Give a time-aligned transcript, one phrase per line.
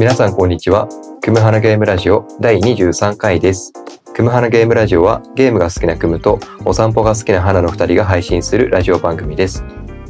[0.00, 0.88] 皆さんこんにちは。
[1.20, 3.70] クムハナゲームラジオ第23回です。
[4.14, 9.62] クムハナゲームラジオはゲームが好きなクムとお散歩が好きな花の2人が配信するラジオ番組です。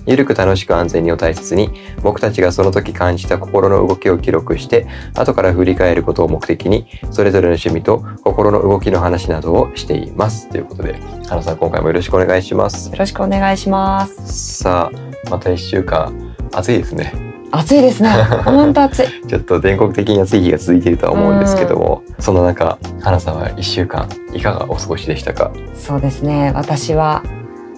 [0.06, 1.72] ゆるく楽しく安全にを大切に
[2.04, 4.86] 僕たちがその時感じた心の動きを記録して
[5.16, 10.48] 後から振り返ることを目的にそれぞれの趣味と心の動きの話などをしています。
[10.50, 12.96] ということで、花さん今回もよろしくお願いしますよ。
[12.96, 14.62] ろしくお願いします。
[14.62, 17.29] さあ、また1週間暑いですね。
[17.52, 18.10] 暑いですね。
[18.44, 19.06] 本当暑い。
[19.26, 25.50] ちょっと全国的に暑い日が続いているとは思うんですけども、そんな中、花さんは1週間いかがお過ごしでしたか？
[25.74, 26.52] そうですね。
[26.54, 27.22] 私は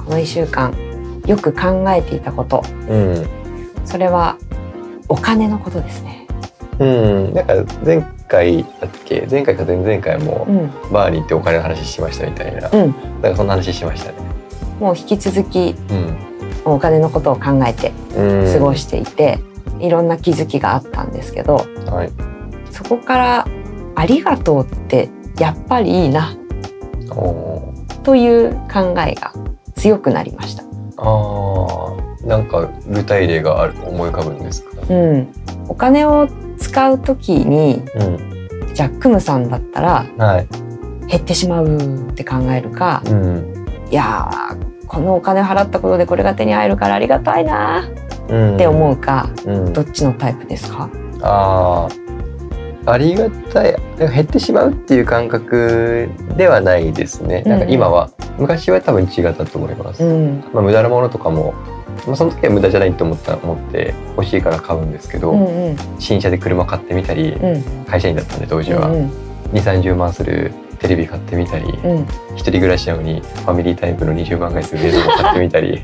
[0.04, 0.74] この一週間
[1.26, 3.26] よく考えていたこと、うん。
[3.84, 4.36] それは
[5.08, 6.26] お金のことですね。
[6.78, 7.34] うん。
[7.34, 9.26] なんか前回だっけ？
[9.30, 12.68] 前回か前々回もうん、バーに行ってお金の話しましたみたいな。
[12.72, 12.94] うん。
[13.22, 14.16] なんかそんな話しましたね。
[14.80, 16.16] もう引き続きうん。
[16.64, 18.52] お金のことを考えてうん。
[18.52, 19.38] 過ごしていて、
[19.82, 21.56] いろんな気づきがあったんですけど、
[21.86, 22.10] はい。
[22.70, 23.46] そこから
[23.94, 26.34] ありがとうってやっぱりいいな
[28.02, 29.32] という考えが
[29.74, 30.62] 強くなりました。
[30.96, 34.70] あーなんか具体例がある思い浮かぶんですか？
[34.88, 35.28] うん。
[35.68, 36.28] お金を
[36.58, 38.74] 使うときに、うん。
[38.74, 40.48] じゃあクムさんだったらはい。
[41.08, 43.66] 減ってしまうって考えるか、うん。
[43.90, 47.94] いやーこのお金を払ったことでこれが手に入るからありがたいなうん。
[48.54, 49.72] って思うか、うん。
[49.72, 50.88] どっちのタイプですか？
[51.22, 51.88] あ
[52.86, 53.76] あ、ありがたい。
[53.98, 57.42] 減ってしまうっていう感覚ではないですね。
[57.42, 60.02] なんか今は、昔は多分違ったと思います。
[60.04, 61.54] うんまあ無駄なものとかも、
[62.06, 69.10] まあその時は無駄じゃないと思った思って欲しいから買うんですけど、うんうん新車で車買ってみたり、うん会社員だったんで当時は、うん
[69.52, 72.06] 2、30万するテレビ買ってみたり、うん。
[72.34, 75.82] 一人暮らしなのにファミリータイプの20万回する冷蔵庫買ってみたり、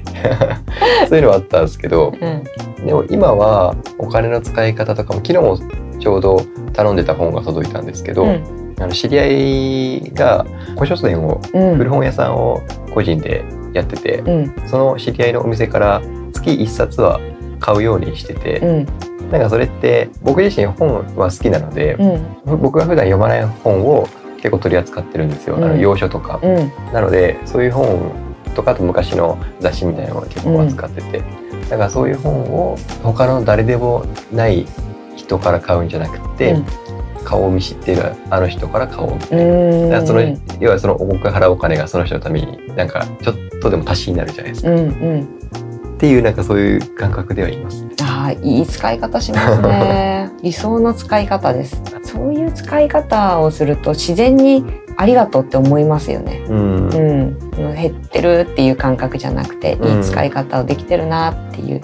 [1.09, 2.85] そういうのはあったんですけど、うん。
[2.85, 5.59] でも今はお金の使い方とかも昨日も
[6.01, 6.41] ちょうど
[6.73, 8.75] 頼んでた本が届いたんですけど、うん。
[8.81, 10.45] あの知り合いが
[10.75, 11.77] 古書店をうん。
[11.77, 12.61] 古本屋さんを
[12.93, 13.45] 個人で
[13.75, 14.55] やってて、うん。
[14.67, 17.21] その知り合いのお店から月1冊は
[17.61, 18.87] 買うようにしてて、うん。
[19.31, 21.95] なんかそれって僕自身本は好きなので、
[22.47, 22.61] うん。
[22.61, 24.09] 僕が普段読まない本を
[24.39, 26.41] 結構取り扱ってるんですよ、あのうん洋書とか。
[26.43, 26.73] うん。
[26.93, 28.13] なのでそういう本
[28.55, 31.23] とかあと昔の雑誌みたいなのを結構扱ってて、
[31.69, 34.67] だからそういう本を他の誰でもない
[35.17, 36.65] 人から買うんじゃなくて、うん。
[37.25, 39.45] 顔を見知っているあの人から買おうみたいな。
[39.45, 39.47] う
[39.87, 39.91] ん。
[39.91, 40.21] だからその
[40.61, 44.83] 要はその僕が払うお金がその人のためになんかちょっとでも足しになるじゃないですか、うんう
[45.19, 45.23] ん。
[45.97, 47.85] っていうなんかそういう感覚ではいます。
[48.01, 50.31] あーいい使い方しますね。
[50.43, 54.65] 理想の使い方ですそういう使い方をすると自然に
[54.97, 56.43] ありがとうって思いますよね。
[56.49, 56.89] うん。
[56.89, 59.99] うん、減ってるっていう感覚じゃなくて、うん。
[59.99, 61.83] いい使い方をできてるなっていう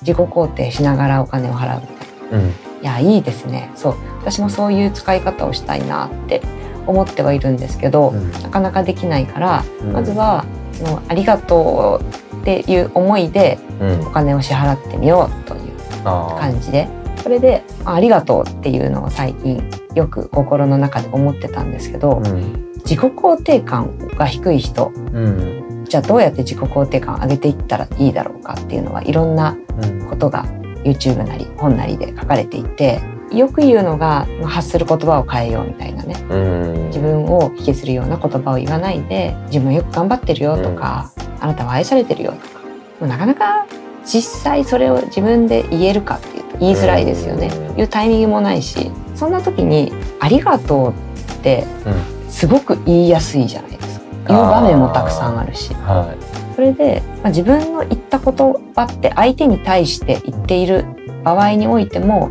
[0.00, 2.38] 自己肯定しながらお金を払うみたいな。
[2.38, 2.48] うん。
[2.48, 2.52] い
[2.84, 3.70] やいいですね。
[3.76, 3.94] そう。
[4.20, 6.42] 私もそういう使い方をしたいなって
[6.88, 8.32] 思ってはいるんですけど、うん。
[8.32, 9.92] なかなかできないから、うん。
[9.92, 12.02] まずはそのありがと
[12.34, 14.00] うっていう思いでうん。
[14.08, 15.62] お金を支払ってみようという
[16.04, 16.88] 感じで。
[17.22, 19.62] それであありがとうっていうのを最近
[19.94, 22.72] よく心の中で思ってたんですけど、うん。
[22.84, 25.84] 自己肯定感が低い人うん。
[25.88, 30.08] じゃあどうやって自己肯定感を上げていったらいいだろうかっていうのはいろんなうん。
[30.08, 30.44] ことが
[30.84, 33.00] YouTube なり本なりで書かれていて
[33.30, 36.16] よく言うのがまあ発する言葉を変えようみたいなね。
[36.28, 36.86] うん。
[36.88, 43.66] 自分を引きずるような言葉を言わないで自分はよく頑張ってるよとか、あなたは愛されてるよとかなかなか
[44.04, 47.76] 実際それを自分で言えるかっていうと言いづらいですよね、うん。
[47.76, 50.90] 言うタイミングもないしそんな時に「ありがとう」
[51.34, 52.12] ってうん。
[52.30, 54.06] すごく言いやすいじゃないですか。
[54.28, 55.74] 言う場面もたくさんあるし。
[55.74, 56.14] は
[56.54, 58.34] それで、まあ、自分の言った言
[58.74, 60.84] 葉って相手に対して言っている
[61.24, 62.30] 場合においても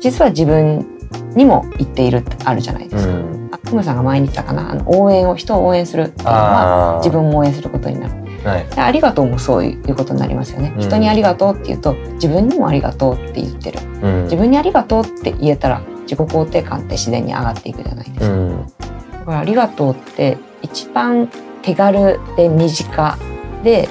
[0.00, 0.91] 実は自分
[1.34, 2.88] にも言っているってあるじゃないい。
[2.88, 3.12] ですか。
[3.12, 3.48] ん。
[3.52, 4.70] あクムさんが前に言ってたかな。
[4.70, 8.14] あの応援を人を応援するっていうのは自分も応援することになる。
[8.44, 8.66] はい。
[8.66, 10.82] でありがとうもそういうことになりますよね、うん。
[10.82, 13.78] 人にありがとうって言うと自分にもありがとうって言ってる。
[14.02, 14.22] うん。
[14.24, 18.66] 自分にありがとうって言えたら自己肯定感って自然に上がっていくじゃないですか、うん。
[19.12, 21.28] だからありがとうって一番
[21.62, 23.18] 手軽で身近
[23.62, 23.88] で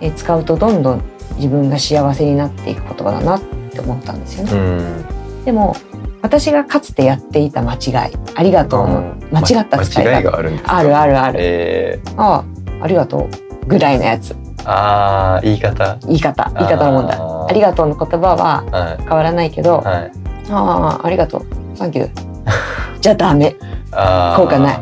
[0.00, 1.02] えー使うとどんどん
[1.36, 3.42] 自分が幸せになっていく言葉だなっ
[3.72, 4.52] て思ったんですよね。
[4.52, 5.44] うん。
[5.44, 5.76] でも
[6.28, 10.76] 私がかつてやっていた間違いありがとうの間違った使い間違い方があるんですか？
[10.76, 12.44] あるあるある、えー、ああ
[12.82, 13.28] ありがと
[13.62, 14.36] うぐらいのやつ。
[14.66, 15.96] あー言い方。
[16.06, 16.50] 言い方。
[16.54, 17.16] 言い方の問題。
[17.18, 18.98] ありがとうの言葉ははい。
[18.98, 20.12] 変わらないけど、はい。
[20.50, 21.46] ああありがとう。
[21.76, 22.10] サンキュー。
[23.00, 23.52] じゃあダメ。
[24.36, 24.80] 効果ない。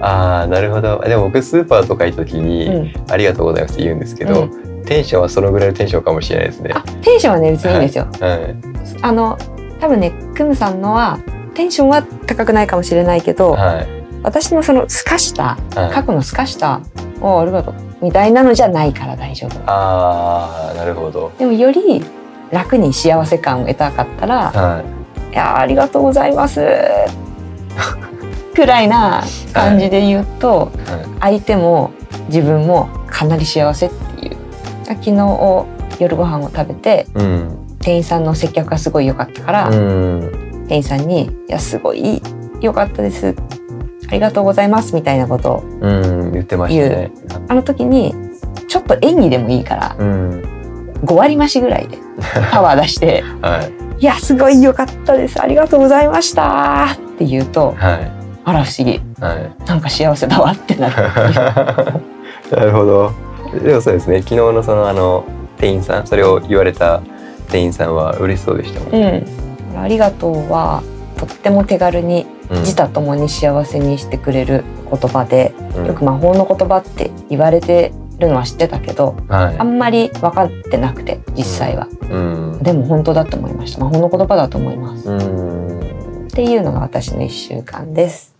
[0.00, 1.00] ああなるほど。
[1.06, 2.92] でも僕スーパーとか行った時に、うん。
[3.10, 4.48] ありがとうございますって言うんですけど、
[4.86, 6.70] テンションはそのぐらいのテンションかもしれないですね。
[6.72, 8.56] あテンションはね別にいいんですよ、はい。
[9.02, 9.36] あの
[9.80, 11.18] 多分ねクムさんのは
[11.54, 13.86] テンションは高くないかもしれないけど、はい。
[14.22, 15.92] 私のそのすかしたはい。
[15.92, 16.80] 過去のすかした
[17.20, 19.58] 「おありがとう」みたいなのじゃないから大丈夫。
[19.66, 21.32] ああなるほど。
[21.38, 22.04] でもより
[22.50, 24.82] 楽に幸せ感を得たかったらは
[25.30, 26.66] い「いやーありがとうございます」
[28.54, 29.22] くらいな
[29.52, 30.68] 感じで言うと、は
[31.20, 31.90] 相手も
[32.28, 34.36] 自分もかなり幸せっていう。
[34.88, 35.66] 昨日
[35.98, 40.64] 夜ご飯を食べていうん店員さんの接客がすごい良かったから、うん。
[40.68, 42.20] 店員さんに「いやすごい
[42.60, 43.34] 良かったです。
[44.08, 47.10] ありがとうございます」みたいなことをうん言ってましたね。
[47.48, 48.14] あの時に
[48.68, 50.42] ちょっと演技でもいいからうん。
[51.04, 51.96] 5割増しぐらいで
[52.50, 53.72] パワー出して はい
[54.02, 55.40] 「いやすごい良かったです。
[55.40, 58.10] ありがとうございました」って言うとはい。
[58.44, 59.00] あら不思議。
[59.20, 59.52] はい。
[59.66, 60.94] なんか幸せだわってなる。
[62.50, 63.12] なるほど。
[63.62, 64.22] でもそうですね。
[64.22, 65.24] 昨日のそのあの
[65.58, 67.02] 店員さん、それを言われた
[67.48, 68.94] 店員さんは嬉しそうでしたもん。
[68.94, 69.78] うん。
[69.78, 70.82] ありがとうは
[71.16, 72.60] とっても手軽にうん。
[72.60, 75.86] 自他ともに幸せにしてくれる言葉で、うん。
[75.86, 79.58] よく魔法の言葉って言われてるのは知ってたけどはい。
[79.58, 79.64] あ。
[79.64, 82.18] んまり分かってなくて実際は、う
[82.56, 82.62] ん。
[82.62, 86.28] でも本当だと思いました魔法の言葉だと思います、っうん。
[86.28, 88.34] ていうのが私の1週間です。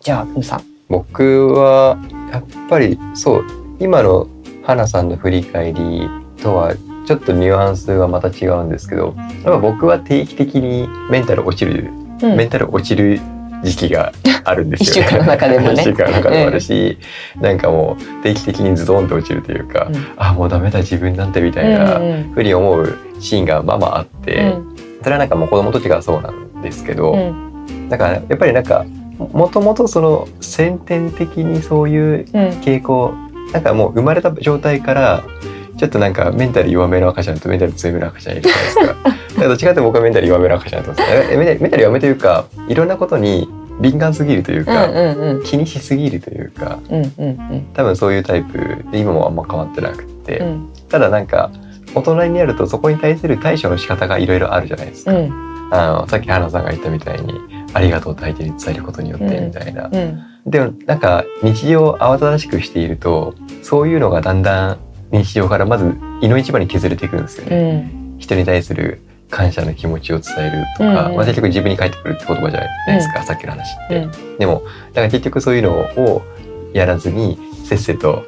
[0.00, 0.62] じゃあくんさん。
[0.88, 1.98] 僕は
[2.32, 3.44] やっぱりそう
[3.80, 4.28] 今の
[4.66, 6.08] 花さんの振り返り
[6.42, 6.74] とは
[7.06, 9.14] ちょっとニュアンスはまた違うんですけど、
[9.62, 12.36] 僕は定期的にメンタル落ちる、うん。
[12.36, 13.20] メンタル落ちる
[13.62, 15.08] 時期があるんですよね。
[15.08, 15.74] 一週間の中でもね。
[15.80, 16.98] 一週間の中でもあるし、
[17.40, 19.94] なんかもう定期的にズドンと落ちるというか、うん。
[20.16, 24.76] あもうダメだ自分なんてみたいなうんふうに思うシーンがまあまああって、うん。
[25.00, 27.88] それはなんかもう子供たちがそうなんですけど、うん。
[27.88, 28.84] だからやっぱりなんか
[29.32, 32.42] もともとその先天的にそういううん。
[32.62, 33.14] 傾向
[33.52, 35.24] なんかもう生まれた状態から
[35.76, 38.86] ちょっとなんかメンタル弱めの赤ちゃんとメンタル強めの赤ちゃんいるじゃないですか。
[38.86, 41.02] だからどっちかというと僕はメンタル弱めの赤ちゃんだと
[41.36, 43.48] メンタル弱めというかいろんなことに
[43.80, 45.42] 敏感すぎるといううんか、うんうん。
[45.42, 47.66] 気にしすぎるというかうんうんうん。
[47.74, 48.58] 多分そういうタイプ
[48.90, 50.68] で今もあんま変わってなくって、うん。
[50.88, 51.50] ただなんか
[51.94, 55.12] 大人になるとそこに対する対処の仕方がいろいろあるじゃないですか。
[55.12, 55.30] うん。
[55.70, 57.34] あのさっき花さんが言ったみたいに
[57.76, 59.46] 「ありがとう」と相手に伝えることによってうん。
[59.46, 60.22] みたいな、うん。
[60.46, 64.78] でもなんか日常を慌ただしくしているとそういうのがだんだん
[65.12, 67.72] 日常からまず胃の一番に削れていくんですようね、
[68.16, 68.16] ん。
[68.18, 71.10] 人に対する感謝の気持ちを伝えるとか、うん。
[71.10, 74.38] うんまあ、結局自分に返ってくるって言葉じゃないですか、さっきの話って、うん。
[74.38, 74.62] でも
[74.94, 76.22] だから結局そういうのを
[76.72, 78.24] やらずにせっせと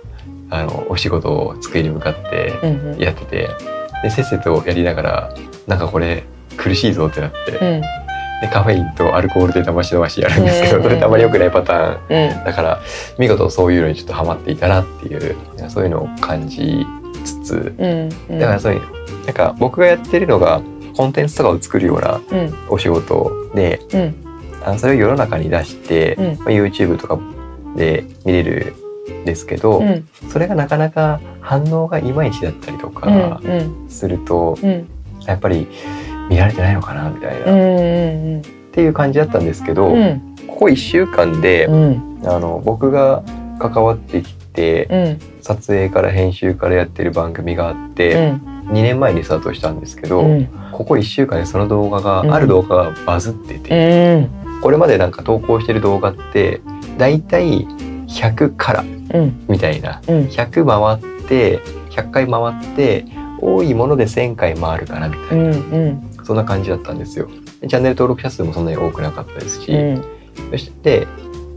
[0.51, 2.99] あのお仕事を机に向かってうんうん。
[2.99, 3.49] やってて
[4.03, 5.35] でせっせとやりながら
[5.67, 6.25] なんかこれ
[6.57, 7.83] 苦しいぞってなって、うん
[8.41, 12.29] でカフェインとアルコールで騙し騙しやるんですけど、うんそれってあまり良くないパターン。
[12.39, 12.45] うん。
[12.45, 12.81] だから
[13.19, 15.37] 見事そういうのにちょっとハマっていたなっていう
[15.69, 16.87] そういうのを感じ
[17.25, 17.75] つつ。
[17.79, 18.83] うんだからそういう
[19.27, 20.63] なんか僕がやってるのが
[20.97, 22.55] コンテンツとかを作るようなうん。
[22.69, 24.79] お仕事でうん。
[24.79, 26.25] それを世の中に出して、うん。
[26.39, 27.19] まあ YouTube とか
[27.77, 28.75] で見れる
[29.23, 30.09] んですけど、うん。
[30.31, 33.87] それがなかなか反応がいまいちだったりとうんかうん。
[33.89, 34.89] すると、うん。
[35.27, 35.67] やっぱり
[36.29, 38.43] 見られてないのかなみたいな、うっん
[38.73, 40.37] ていう感じだったんですけど、うん。
[40.47, 42.23] ここ1週間で、うん。
[42.25, 43.23] あの僕が
[43.59, 45.43] 関わってきて、うん。
[45.43, 48.69] 撮影から編集からやってる番組があって、うん。
[48.69, 50.49] 2年前にスタートしたんですけど、うん。
[50.73, 54.61] ここ1週間でその動画が、うんある動画がバズってて、うん。
[54.61, 56.61] これまでなんか投稿してる動画って
[56.99, 57.67] だいたい
[58.09, 59.45] 100からうん。
[59.49, 60.01] みたいな。
[60.07, 60.27] うん。
[60.27, 61.59] 100回って
[61.91, 63.05] 100回回って
[63.41, 65.55] 多いもので1,000回回るかなみたういな、
[66.29, 67.27] そんな感じだったんですよ。
[67.63, 70.05] でチャンネル登録者数もそんなに多くなかったですし、うん。
[70.51, 71.07] そして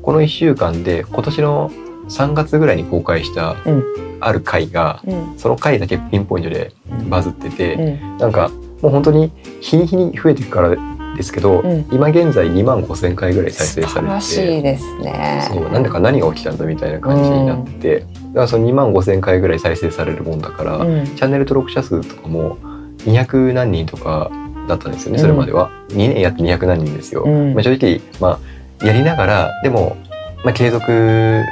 [0.02, 1.70] この1週間で今年の
[2.08, 3.84] 3月ぐらいに公開したうん。
[4.22, 5.38] ある回が、うん。
[5.38, 6.72] その回だけピンポイントで
[7.10, 8.18] バズってて、うん。
[8.18, 8.50] なんか
[8.82, 10.70] もう本当に日に日に増えていくから
[11.18, 11.86] ですけど、うん。
[11.92, 15.46] 今現在2万5,000回ぐらい再生されてらしいですね。
[15.52, 21.06] そうなんだか何が起きたんだみたいな感じになってて、だからその2万5,000回ぐらい再生されるもんだから、うん。
[21.08, 22.58] チャンネル登録者数とかも
[23.00, 24.32] 200何人とか
[24.72, 27.54] だったんですよねそれまでは、2年やって200何人ですよ、うん。
[27.54, 28.40] まあ、正直、ま
[28.82, 29.98] あ、やりながらでも、
[30.44, 31.44] まあ、継続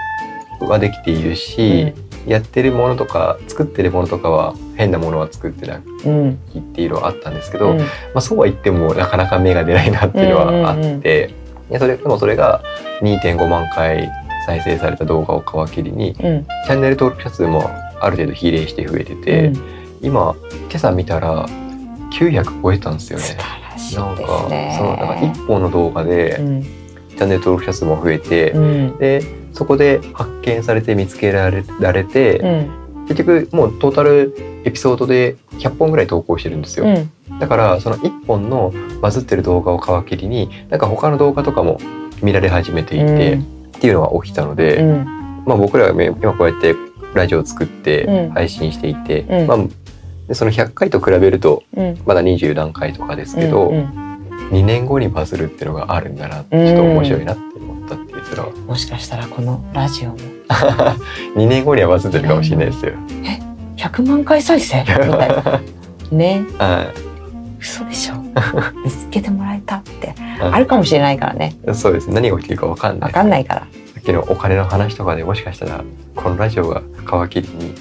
[0.62, 1.94] はできているし、
[2.26, 6.32] やってるものとか作ってるものとかは変なものは作ってないうん。
[6.58, 7.78] っていうのはあったんですけど、うん。
[7.80, 7.86] ま
[8.16, 11.02] あ、そうは言ってもなかなか芽が出ないなっていうのはあって、うんうんうん。
[11.02, 11.34] で
[11.78, 12.64] それでもそれが
[13.02, 14.10] 2.5万回
[14.46, 16.16] 再生された動画を皮切りにうん。
[16.16, 17.70] チャンネル登録者数も
[18.02, 19.52] ある程度比例して増えてて、
[20.02, 21.46] 今今朝見たら
[22.12, 23.26] 900超えたんですよね。
[23.26, 23.36] 素。
[23.36, 23.40] 晴
[23.72, 26.64] らしいなんかですねそのなんか1本の動画でうん。
[26.64, 28.98] チャンネル登録者数も増えて、うん。
[28.98, 33.06] でそこで発見されて見つけられられて、うん。
[33.08, 37.40] 結局もうトータルエピソードで100本ぐらい投稿してるんですよ、うん。
[37.40, 41.80] だからその1本のバズってる動画を皮切りになんか他の動画とかも
[42.22, 43.34] 見られ始めていて、
[43.78, 45.44] っていうのが起きたので、うん。
[45.46, 46.76] まあ、僕らはね今こうやって
[47.14, 48.32] ラジオを作ってうん。
[48.32, 49.48] 配信していて、うん。
[49.48, 49.58] まあ、
[50.30, 52.02] でその100回と比べるとうん。
[52.06, 54.30] まだ20何回とかですけど、うんうん。
[54.52, 60.18] 2年後にバズるっていうのがあるんだなちょっと面白いなって思ったっていうそのもしかしたらこのラジオも。
[61.36, 62.94] 2年後にはバズってるかもしれないですよ。
[63.78, 64.80] 100万回再生？
[64.82, 65.62] みたいな。
[66.12, 66.42] ね。
[66.58, 66.86] は
[67.60, 68.16] 嘘でしょ？
[68.84, 70.08] 見つけてもらえたって。
[70.08, 71.56] いあるかもしれないからね。
[71.74, 72.10] そうです。
[72.10, 73.62] 何が起きるか分かんなわいかんないから。
[73.62, 73.68] さ
[74.00, 75.84] っきのお金の話とかでもしかしたら
[76.16, 76.82] このラジオが
[77.28, 77.74] 皮切りに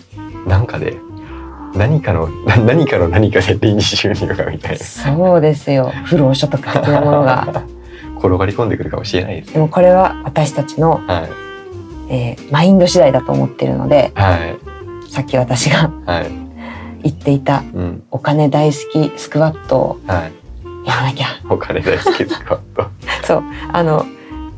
[0.46, 0.96] 何かで
[1.74, 5.92] 何かのな何かの何かで臨時収入がみたいそうですよ。
[6.04, 7.46] 不労所得的なものが。
[7.46, 7.64] な
[8.18, 9.52] 転がり込んでくるかもしれないです。
[9.52, 11.28] でもこれは私たちの、はい。
[12.10, 15.10] えーマインド次第だと思ってるのではい。
[15.10, 16.26] さっき私がはい。
[17.04, 18.02] 言っていたうん。
[18.10, 20.32] お金大好きスクワットをはい。
[20.88, 21.26] やらなきゃ。
[21.48, 22.86] お金大好きスクワット。
[23.24, 23.42] そう。
[23.72, 24.04] あの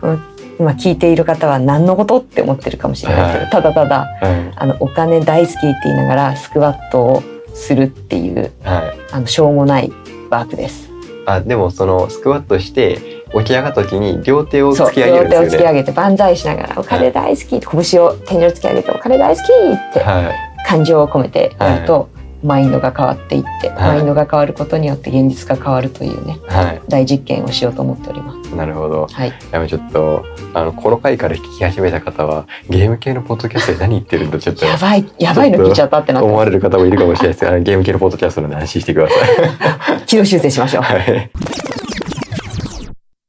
[0.03, 0.23] うん
[0.61, 7.23] 今聞いている方は何のことって思ってるかもしれないけど、はいただただはいあのお金大好きって言いながらスクワットを
[7.55, 9.91] するっていうはいあのしょうもない
[10.29, 10.91] ワークです。
[11.25, 15.73] あでもそのスクワットして起き上がった時に両手を突き上げるん両手を突き上ですよね。
[15.73, 22.11] げて万歳しながら「お金大好き」って拳を天井に突き上げて「お金大好き!」ってはい感情を込めてやると、
[22.43, 28.51] マインドが変わっていって、はいマインドが変わることによって現実が変わるというねは大実験をしようと思っております。
[28.51, 29.07] いなるほど。
[29.07, 40.05] はい、やめちょっとあのこの回から聞き始めた方はゲーム系のポッドキャストで何言ってるんだちょっとやばいやばいの聞いちゃったってな思われる方もいるかもしれないですがあのゲーム系のポッドキャストなので安心してください。
[40.07, 40.83] 軌道修正しましょう。
[40.83, 41.31] はい。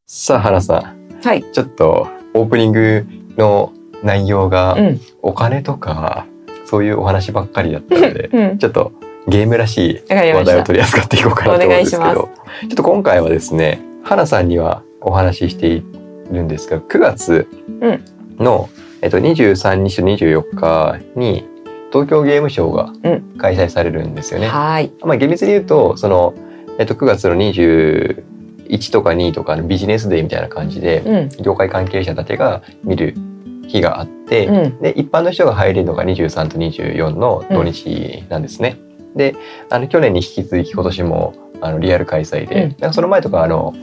[0.08, 3.06] さあ花さんはい、ちょっとオープニング
[3.38, 6.26] の内容がうんお金とか
[6.72, 8.94] そういうお話ばっかりだったのでうん、ちょっと
[9.28, 10.02] ゲームらしい。
[10.10, 12.30] 話題を取り扱っていこうかなと思うんですけどちょ
[12.66, 15.84] っと今回はですね花さんにはお話ししてい
[16.32, 17.48] るんですが9月
[18.38, 18.70] の、
[19.02, 21.46] えっと、23日と24日に
[21.92, 23.38] 東京ゲームショウがうん。
[23.38, 24.48] 開催されるんですよね。
[24.48, 26.34] はい、まあ、厳密に言うとその、
[26.80, 33.16] えっと、9月の21とか2とかのビジネスデーみたいな感じでうん、業界関係者たちが見る
[33.68, 38.78] 日があって、うん、で一般の人が入れるのが23と24の土日なんですね。
[39.16, 39.36] で
[39.70, 42.70] あの去年に引き続き今年もあのリアル開催で、うん。
[42.72, 43.74] なんかその前とかあの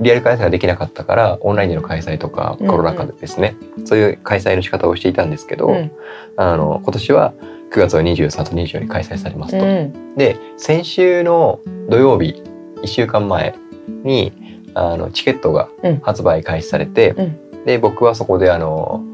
[0.00, 5.92] リアル開催ができなかったからオンラインでの開催とかうんコロナ禍でですね、そういう開催の仕方をしていたんですけど、うん、
[6.36, 7.34] あの今年は
[7.70, 9.64] 9月の23と24に開催されますと。
[9.64, 12.42] うん、で先週の土曜日
[12.82, 13.54] 1週間前
[13.86, 14.32] に
[14.74, 16.00] あのチケットがうん。
[16.00, 17.64] 発売開始されて、うん。
[17.64, 19.04] で僕はそこであの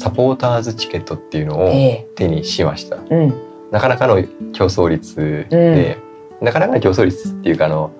[0.00, 2.96] サポーターズチケットっていうのをえ手にしました。
[3.10, 3.34] え、うん、
[3.70, 4.22] なかなかの
[4.54, 5.98] 競争率で、
[6.40, 7.92] なかなかの競争率っていうかあの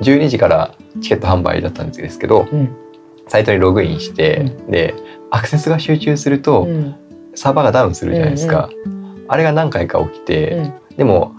[0.00, 2.76] 12時からチケット販売だったんですけどうん、
[3.26, 4.94] サイトにログインして、で
[5.32, 6.94] アクセスが集中すると、うん、
[7.34, 8.70] サーバーがダウンするじゃないですか、
[9.26, 10.96] あれが何回か起きて、うん。
[10.98, 11.34] でも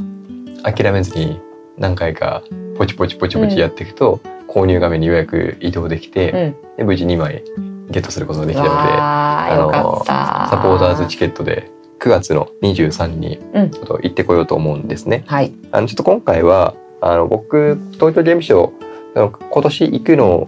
[0.63, 1.39] 諦めずに
[1.77, 2.43] 何回か
[2.77, 7.45] ポチポチポチポチやっていくと、購入画面にようやく移動できて、うん、で無事2枚
[7.91, 10.47] ゲットすることができたのでわあ、よかった。
[10.49, 13.69] サポーターズチケットで9月の23にうん。
[13.69, 15.23] ちょっと行ってこようと思うんですね。
[15.27, 18.73] はい、あのちょっと今回はあの僕東京ゲームショウ
[19.15, 20.47] 今年行くの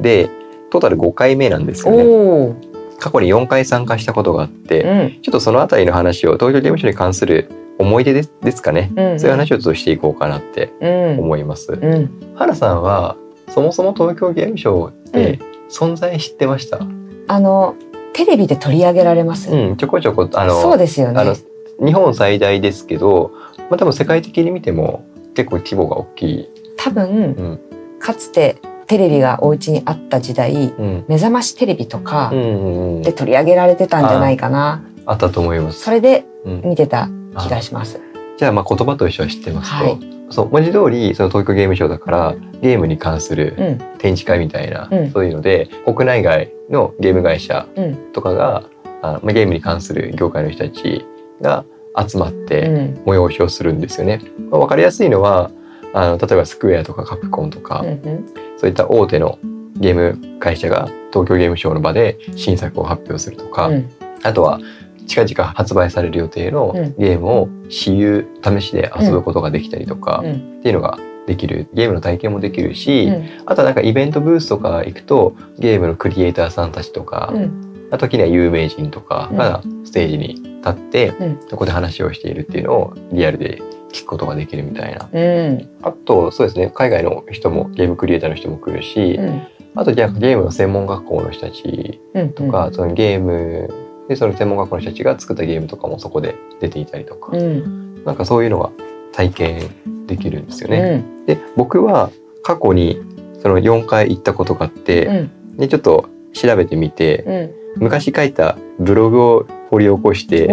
[0.00, 0.28] で
[0.70, 2.72] トータル5回目なんですよね。
[2.98, 10.86] 過去に4回参加したことがあって、うん、ちょっとそのあたりの話を東京ゲームショウに関する思い出ですですかね、うん、そういう話をちょっとしていこうかなってう
[11.16, 11.72] ん、思います。
[11.72, 13.16] うん、原さんは
[13.48, 15.40] そもそも東京ゲームショウって
[15.72, 16.80] 存在知ってました、
[17.28, 17.74] あの
[18.12, 19.50] テレビで取り上げられます。
[19.50, 21.38] うん、ちょこちょこあのそうですよあのね。
[21.84, 23.32] 日本最大ですけど、
[23.70, 26.48] まあ、多分世界的に見ても結構規模が大きい。
[26.76, 27.60] 多分、うん
[27.98, 28.56] かつて
[28.88, 34.84] テレビがお家にあった時代、うん目覚ましテレビとかうんうんうんで取り上げられてたんじゃないかな。
[35.06, 35.80] あったと思います。
[35.80, 38.00] それでうん見てた気がします。
[38.36, 39.98] じゃあまあ言葉としては知ってますと、はい
[40.32, 45.10] そう文字通りその東京ゲームショウだからゲームに関するうん、展示会みたいな、うん。
[45.10, 48.64] そういうので国内外のゲーム会社うん、とかが、
[49.02, 51.04] あまあ、ゲームに関する業界の人たち
[51.40, 51.64] が
[52.08, 54.20] 集まっうてん、催しをするんですよね。
[54.50, 55.50] まあ、分かりやすいのは
[55.92, 59.38] あの例えばスクエアとかカプコンとか、うん、うん、そういった大手の
[59.76, 63.90] ゲーム会社が東京ゲームショウの場で新作を発表するとか、うん、
[64.22, 64.60] あとは
[65.06, 66.94] 近々発売される予定のうん。
[66.98, 71.68] ゲームを私有試しで遊ぶことができたりとかうん、っていうのができる。
[71.72, 73.28] ゲームの体験もできるし、うん。
[73.46, 81.40] あとはなんかイベントブースとか行くとゲームのクリエイターさんたちとか、うん、時には有名人とかがステージに立って、うん。
[81.48, 83.60] そこで話をしているっていうのをリアルで
[83.92, 85.08] 聞くことができるみたいな。
[85.12, 85.68] うん。
[85.82, 89.42] あとそうですね海外の人もゲームクリエイターの人も来るし、うん。
[89.74, 92.32] あとじゃあゲームの専門学校の人たちうん。
[92.32, 93.68] とか、そのゲーム
[94.12, 98.72] でその専門学校の人たちが作ったゲームとかもそこで出ていたりとか、うんなんかそういうのが
[99.12, 100.96] 体験できるんですようね。
[100.96, 102.10] んで僕は
[102.42, 103.00] 過去に
[103.40, 110.46] その4回行ったことがあって、うんでちょっと調べてみて、うん昔書いたブログを掘り起こして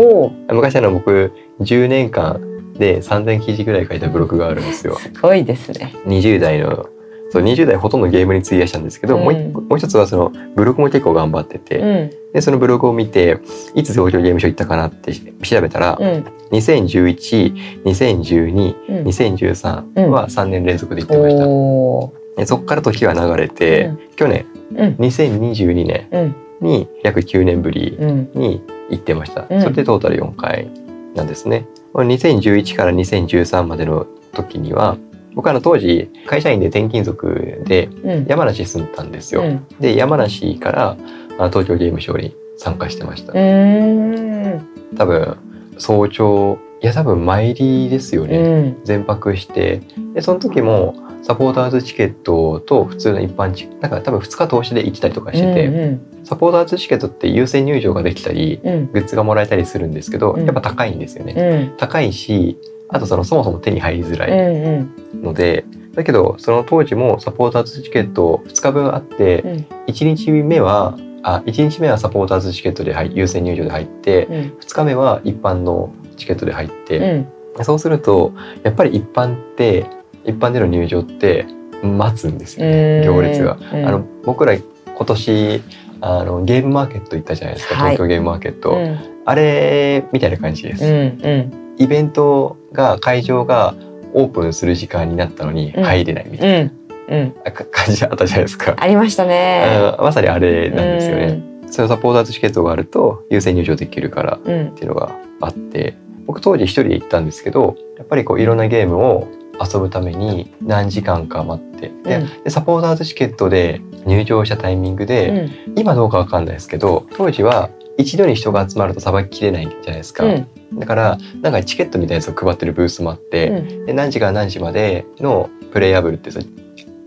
[0.50, 2.39] 昔あの僕10年間
[2.75, 4.96] で3000記事ぐらい書いたブログがあるんですよ。
[4.96, 5.94] すごいですね。
[6.06, 6.88] 20代の
[7.31, 9.24] そう20代ほとんどゲームに費やしたんですけど、うん。
[9.24, 12.33] もうもう一つはそのブログも結構頑張ってて、うん。
[12.33, 13.39] でそのブログを見て
[13.75, 16.25] いつ東京ゲームショウ行ったかなって調べたら、うん。
[16.51, 19.07] 2011、2012、うん。
[19.07, 22.39] 2013は3年連続で行ってました。
[22.41, 24.00] でそこから時は流れて、うん。
[24.15, 24.95] 去年うん。
[24.95, 26.36] 2022年うん。
[26.62, 28.31] に約9年ぶりうん。
[28.33, 29.45] に行ってました。
[29.50, 29.62] うん。
[29.62, 30.69] それでトータル4回
[31.15, 31.67] なんですね。
[31.93, 34.98] 2011から2013までの時には
[35.36, 38.25] 僕はあの当時会社員で転勤族でうん。
[38.27, 39.41] 山梨に住んでたんですよ。
[39.41, 39.65] うん。
[39.79, 40.98] で山梨から
[41.38, 43.33] あ東京ゲームショウに参加してました。
[43.33, 44.67] うーん。
[44.98, 45.38] 多分
[45.77, 48.62] 早朝いや多分参りですようね。
[48.62, 48.77] ん。
[48.83, 49.81] 全泊して。
[50.13, 56.25] でその時もサポーターズチケットと普通の一般チケットなんか多分2日投資で行ったりとかしてて、うん。
[56.25, 58.91] サポーターズチケットって優先入場ができたりうん。
[58.91, 60.45] グッズがもらえたりするんですけど、うん。
[60.45, 61.69] やっぱ高いんですよね。
[61.71, 61.77] うん。
[61.77, 62.57] 高いし
[62.89, 65.22] あとそのそもそも手に入りづらういんうん。
[65.24, 69.65] ので、だけどその当時もサポーターズチケット2日分あって、うん。
[69.88, 74.34] 1日目はあ1日目はサポーターズチケットで入優先入場で入って、うん。
[74.60, 77.27] 2日目は一般のチケットで入って、
[77.58, 77.63] うん。
[77.63, 79.86] そうするとやっぱり一般って
[80.25, 81.46] 一般での入場って
[81.84, 83.03] 待つんですようねん。
[83.05, 83.58] 行列が。
[83.74, 83.86] うん。
[83.86, 84.63] あの僕ら今
[85.05, 85.62] 年
[86.01, 87.91] あのゲームマーケット行ったじゃないですか、はい。
[87.91, 88.98] 東京ゲームマーケット、うん。
[89.25, 93.74] あれみたいな感じです、うんうんイベントが会場が
[94.13, 95.83] オープンする時間になったのにうん。
[95.83, 96.71] 入れないみたいな、
[97.10, 97.34] うん。
[97.71, 99.95] 感じあったじゃないですか、ありましたね。
[99.99, 105.95] まさにあれなんですよね、そのサポーターズチケットがあると優先入場できるからっていうのがあって
[106.27, 109.27] 僕当時一人で行ったんですけどやっぱりこういろんなゲームを
[109.62, 111.91] 遊ぶために何時間か待って。
[112.04, 112.43] で,、うん。
[112.43, 115.80] でサポーターズチケットで入場したタイミングで、うん。
[115.80, 123.86] 今どうかわかんないですけど当時は一度に人が集まるとさばききれないじゃないですか、うんだからなんかチケットみたいなやつを配ってるブースもあって、うん。
[123.86, 126.29] で何時から何時までのプレイアブルって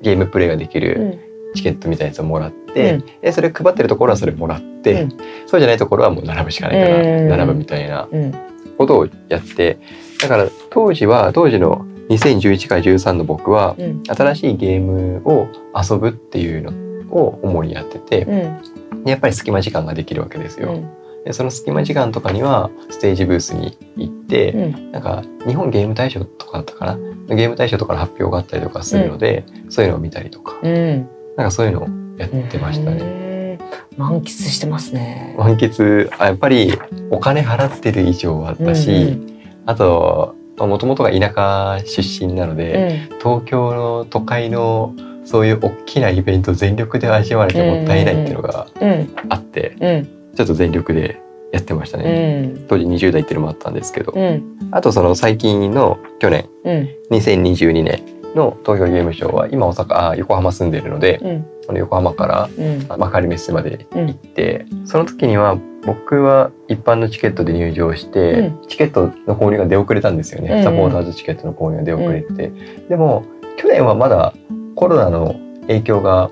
[0.03, 1.55] ゲームプレイができうるん。
[1.55, 3.05] チケットみたいなやつをもらって、うん。
[3.21, 5.11] でそれ配ってるところはそれもらって、うん。
[5.47, 7.29] そうじゃないところはもう並ぶしかないからうん。
[7.29, 8.35] 並ぶみたいなうん。
[8.79, 9.79] ことをやって
[10.21, 14.03] だから当時は当時の2011から13の僕はうん。
[14.07, 15.47] 新しいゲームを
[15.79, 16.73] 遊ぶっていうの
[17.15, 18.61] を主にやってて
[19.05, 20.81] やっぱり隙間時間ができるわけですよ。
[21.23, 24.91] うんでその隙間時間とかにはステージブースに行って、うん。
[24.91, 26.97] なんか日本ゲーム大賞とかだったかな？
[27.37, 30.59] ゲーム大賞とかの発表があったりとかするので、そういうのを見たりとか。
[30.63, 31.09] うん。
[31.37, 32.97] なんかそういうのをやってましたね。
[32.97, 33.59] ね。
[33.97, 35.37] 満喫してますね。
[35.39, 36.11] 満喫。
[36.19, 36.77] あやっぱり
[37.11, 39.33] お金払ってる以上はだし、うん
[39.65, 44.93] あともともとが田舎出身なので、東京の都会の
[45.25, 48.91] そういう大きなイベントを全力で味わわなきゃもったいないっていうのがうん。
[48.91, 49.15] うん。
[49.29, 51.21] あって、うんちょっと全力で
[51.53, 52.43] やってましたうね。
[52.47, 52.67] ん。
[52.67, 54.59] 当時20代っていうのもあったんですけど、うん。
[54.71, 56.89] あとその最近の去年うん。
[57.11, 58.03] 2022年
[58.35, 61.47] の東京ゲームショウは今大阪あ横浜住んでるのでうん。
[61.67, 62.87] この横浜からうん。
[62.89, 72.53] 幕張メッセまで行って、その時には僕は一般のチケットで入場して、うチケットの購入が出遅れたんですよね、サポーターズチケットの購入が出遅れて、
[72.89, 73.25] でも
[73.57, 74.33] 去年はまだ
[74.77, 76.31] コロナの影響が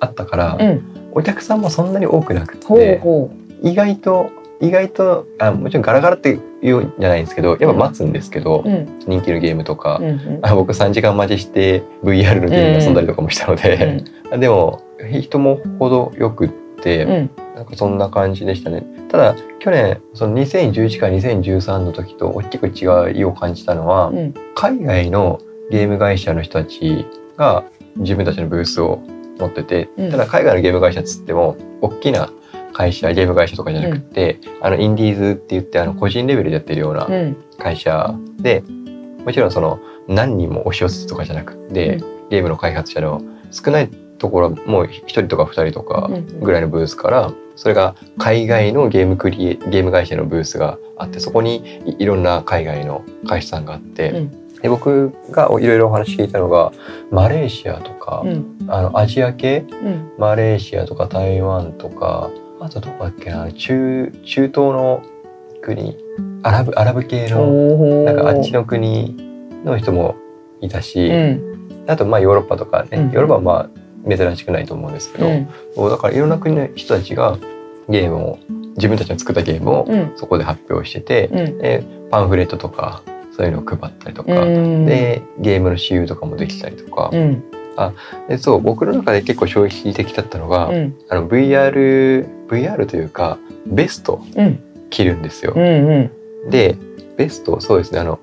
[0.00, 3.30] あったから、うんお客さんもそんなに多くなくてほ
[3.62, 8.98] 意外と意外とあもちろんガラガラっていうんじゃないんですけどやっぱ待つんですけど、ううん。
[9.06, 10.38] 人気のゲームとか、うんうん。
[10.42, 14.04] あ僕3時間待ちして VR のゲーム遊んだりとかもしたので、
[14.38, 17.30] でも人もほどよくって、うん。
[17.54, 18.82] なんかそんな感じでしたね。
[19.10, 24.34] ただ去年その2011から2013の時と大きく違いを感じたのは、うん。
[24.54, 25.38] 海外の
[25.70, 27.64] ゲーム会社の人たちが
[27.96, 29.00] 自分たちのブースを
[29.38, 30.10] 持ってて、うん。
[30.10, 32.30] ただ海外のゲーム会社っつっても大きな
[32.72, 37.36] 会社ゲーム会社とかじゃなくて、あのインディーズって言ってあの個人レベルでやってるようなうん。
[37.58, 38.62] 会社で
[39.24, 41.98] もちろんその何人も押し寄せとかじゃなくて、
[42.30, 56.72] ゲームの開発者の少ないところはもう1人とか2人とかうんぐらいのブースからそれが海外のゲームクリエゲーム会社のブースがあってそこにいいろんな海外の会社さんがあって、うんで僕がいろいろお話聞いたのが
[57.10, 58.66] マレーシアとか、うん。
[58.68, 59.64] あのアジア系？
[59.70, 60.12] うん。
[60.18, 62.80] マレーシアとか台湾とかあと。
[62.80, 63.52] どこだっけな？
[63.52, 65.02] 中中東の
[65.62, 65.96] 国？
[66.42, 69.14] アラブアラブ系のおなんかあっちの国
[69.64, 70.16] の人も
[70.60, 71.84] いたし、うん。
[71.86, 73.10] あとまあヨーロッパとかね、うん。
[73.10, 75.18] ヨーロッパはまあ珍しくないと思うんですけ
[75.76, 77.36] ど、だからいろんな国の人たちが
[77.88, 78.38] ゲームを
[78.76, 80.12] 自分たちの作ったゲームをうん。
[80.16, 81.58] そこで発表してて、うん。
[81.58, 83.02] でパンフレットとか
[83.36, 84.86] そういうのを配ったりとか、うん。
[84.86, 87.44] でゲームの私有とかもできたりとか、うん。
[88.28, 90.96] でそう僕の中で結構衝撃的だったのが、うん。
[91.10, 94.62] あの VR VR というかベストうん。
[94.88, 95.52] 着るんですよ。
[95.54, 96.10] うんう
[96.46, 96.50] ん。
[96.50, 96.76] で
[97.18, 98.18] ベストそうですねあの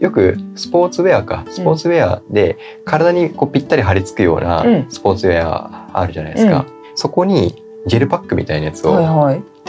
[0.00, 4.86] よくスポーツウェアかスポーツウェアで体にこうぴったり貼り付くようなうん。
[4.90, 8.92] スポーツウェアあるじゃないですか、そこにジェルパックみたいなやつを、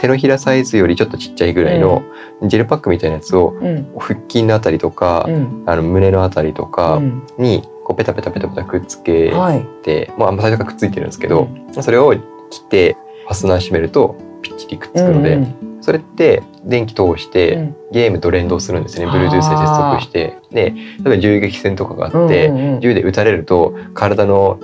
[0.00, 2.02] 手のひらサイズよりちょっとちっちゃいぐらいの
[2.42, 3.92] ジェルパックみたいなやつをうん。
[3.98, 5.62] 腹筋のあたりとか、うん。
[5.66, 7.26] あの胸のあたりとうかん。
[7.36, 9.62] にこうペタペタペタペタくっつけはい。
[9.82, 11.50] て、もうあんま最初からくっついてるんですけど、
[11.82, 12.22] それを切
[12.64, 15.78] ってファスナー閉めるとピッチリくっつくので、うん。
[15.82, 17.76] それって電気通して、うん。
[17.92, 19.04] ゲームと連動するんですね。
[19.04, 19.12] あー。
[19.12, 20.38] Bluetooth で接続して。
[20.50, 22.80] で、例えば銃撃戦とかがあって、うんうんうん。
[22.80, 24.58] 銃で撃たれると体の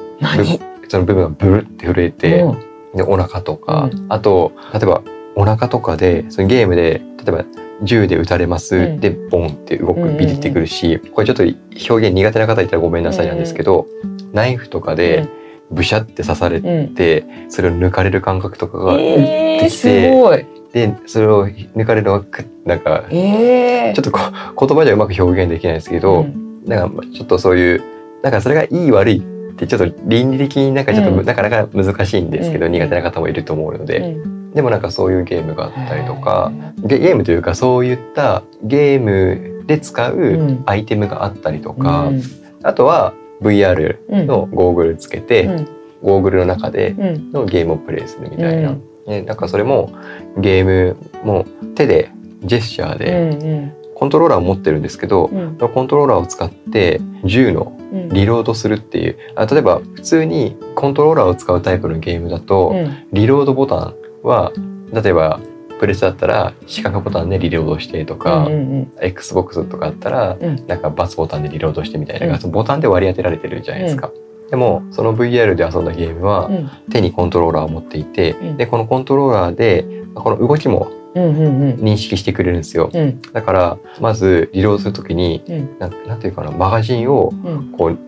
[0.88, 2.52] その部分がブルって震えて、う。
[2.54, 5.02] んでお腹とか、うあと例えば
[5.36, 7.44] お腹とかでそのゲームで例えば
[7.82, 9.00] 銃で撃たれます、うん。
[9.00, 13.86] でボンって動くビリってくるし、これちょっと表現苦手な方いたらごめんなさいなんですけど、
[14.32, 15.28] ナイフとかで
[15.70, 16.94] ブシャって刺されうん。
[16.94, 20.46] て、それを抜かれる感覚とかが、えー、できてすごい。
[20.72, 26.64] でそれを抜かれるのがくなんかえー、ちょっとこう言葉じゃうまく表現できないですけど、うん。
[26.64, 27.82] なんかちょっとそういう
[28.22, 32.72] なんかそれがいい悪いってちょっと倫理的になんかちょっとなかなか難しいんですけど、うん。
[32.72, 40.62] 苦手な方もいると思うので、うんでもなんかそういうゲームがあったりとかゲゲームというかそういったゲームで使ううん。
[40.66, 42.22] アイテムがあったりとか、うん。
[42.62, 44.26] あとは VR うん。
[44.26, 45.68] のゴーグルつけて、うん。
[46.02, 47.32] ゴーグルの中でうん。
[47.32, 48.82] のゲームをプレイするみたいな、うん。
[49.06, 49.92] ね、なんかそれも
[50.38, 52.10] ゲームも手で
[52.44, 53.72] ジェスチャーうでん。
[53.94, 55.56] コントローラーを持ってるんですけど、うん。
[55.58, 58.08] コントローラーを使って銃のうん。
[58.10, 59.16] リロードするっていう。
[59.34, 63.06] あ例えば普通にコントローラーを使うタイプのゲームだと、うん。
[63.12, 63.94] リロードボタン
[64.26, 64.52] は
[64.92, 65.40] 例えば
[65.78, 70.66] プレスだったら四角ボタンでリロードしてとか、うん XBOX とかあったら、うん。
[70.66, 72.38] なんかバツボタンでリロードしてみたいな、うん。
[72.38, 74.10] そのボタンで割り当てられてるじゃないですか。
[74.50, 76.70] でもその VR で遊んだゲームはうん。
[76.90, 78.56] 手にコントローラーを持っていて、うん。
[78.56, 79.84] でこのコントローラーで
[80.14, 81.74] この動きもうんうんうん。
[81.74, 82.90] 認識してくれるんですよ。
[82.92, 83.20] うん。
[83.32, 85.78] だからまずリロードするときにうん。
[85.78, 87.72] なんなんていうかなマガジンをうん。
[87.72, 87.98] こう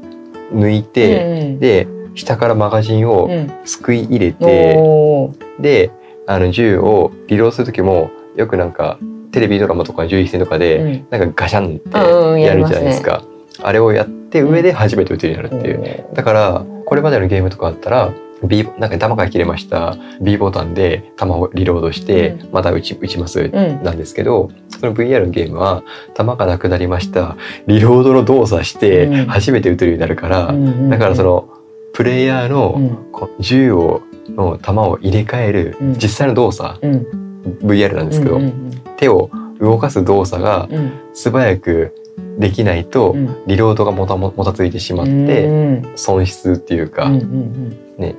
[0.57, 3.53] 抜いて、うんで下からマガジンをうん。
[3.65, 5.91] すくい入れて、で
[6.29, 8.99] あの銃をリロードする時もよくなんか
[9.33, 11.07] テレビドラマとか銃撃戦とかで、うん。
[11.11, 13.25] なんかガシャンってうんうんやるじゃないですか、
[13.63, 18.13] あれをやって上で初めて撃てるようになるっていう、だからこれまでのゲームとかあったら
[18.45, 19.97] B なんか弾が切れました。
[20.21, 23.83] B ボタンで弾をリロードして、うまた撃ち撃ちます、うん。
[23.83, 25.83] なんですけどその VR のゲームは
[26.15, 27.37] 弾がなくなりました。
[27.67, 29.27] リロードの動作してうん。
[29.27, 31.55] 初めて撃てるようになるから、うんうんだからその
[31.95, 33.05] プレイヤーの、
[33.41, 35.93] 銃をの弾を入れ替えるうん。
[35.95, 37.07] 実際の動作、うん。
[37.63, 40.93] VR なんですけど、うんうん手を動かす動作がうん。
[41.15, 41.95] 素早く
[42.39, 43.37] できないと、うん。
[43.47, 45.93] リロードがもたももたついてしまっうて、ん。
[45.97, 48.17] 損失っていうか、うんうんうん。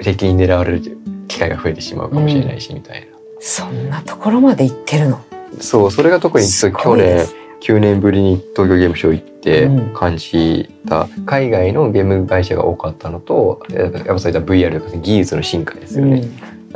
[0.00, 3.06] 敵に狙われる機会が増えてしまうかもしれないし、みたいな。
[3.40, 5.18] そんなところまで行ってるの？
[5.60, 7.26] そうそれが特にす去年
[7.60, 9.94] 9年ぶりに東京ゲームショウ行ってうん。
[9.94, 16.28] 感じた、海外のゲーム会社が多かったのとやっぱそういった VR とか技術の進化ですよね、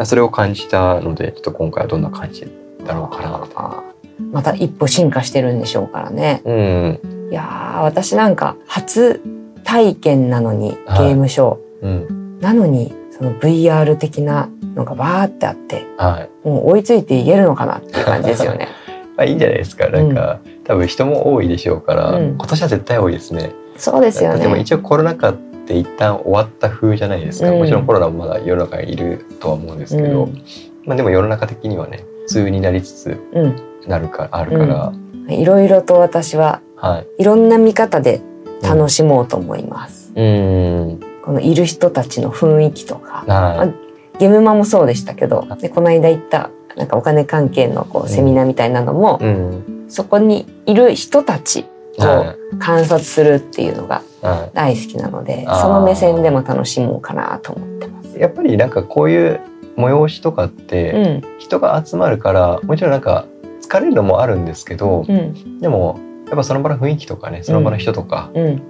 [0.04, 2.46] それを感じたのでちょっと今回はどんな感じ
[2.86, 3.82] だろうかな
[4.30, 6.40] また一歩進化してるんでしょうからね。
[6.44, 7.28] うん。
[7.30, 9.20] いやー私なんか初
[9.64, 11.12] 体験なのにゲはい。
[11.12, 12.38] ームショー、うん。
[12.40, 16.48] なのにその VR 的なのがバーってあってはい。
[16.48, 18.68] もう追いついていけるのかなっていう感じですよね。
[19.16, 19.88] まあ、いいんじゃないですか。
[19.88, 22.28] なんか、多分人も多いでしょうから、うん。
[22.36, 23.52] 今年は絶対多いですね。
[23.76, 24.62] そうですよでもね。
[24.62, 25.34] 一応コロナ禍っ
[25.66, 27.58] て一旦終わった風じゃないですか、うん。
[27.58, 30.42] もちろんコロナもまだ世の中にいるとは思うんですけど、うん。
[30.84, 33.56] まあ、でも世の中的にはね普通になりつつうん。
[33.86, 34.92] なるかあるから、
[35.28, 37.24] いろいろと私ははい。
[37.24, 38.20] ろんな見方で
[38.62, 40.12] 楽しもうと思います。
[40.16, 41.00] いうん。
[41.24, 43.72] このいる人たちの雰囲気とか、は
[44.18, 48.04] ゲームマもそうでしたけど、でこの間行ったなんかお金関係のこうん。
[48.06, 49.84] うセミナーみたいなのも、い、うん。
[49.88, 51.66] そこにいる人たち
[51.98, 54.26] はを観察するっていうのがい。
[54.26, 55.62] は大好きなので、あー。
[55.62, 58.16] その目線でも楽しもうかなと思ってます。
[58.16, 59.40] い、やっぱりなんかこういう
[59.76, 63.26] 催しとかっうてん、人が集まるからもちろんなんか
[63.62, 68.62] 疲れるのもあるんですけど、うん、でもやっぱその場の雰囲気とかねその場の人とかうん、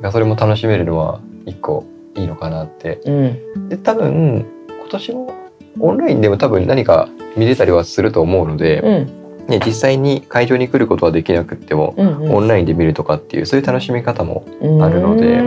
[0.00, 3.00] がそれも楽しめるのは一個いいのかなって。
[3.04, 3.10] う
[3.58, 5.32] ん、で多分今年も
[5.80, 12.34] オンラインでも多分何か見れたりはすると思うので、うん、ね、実際に会場に来ることはできなくっても、うんうん。
[12.34, 14.44] オンラインで見るとかっていうそういう楽しみ方も
[14.80, 15.42] ああるので、う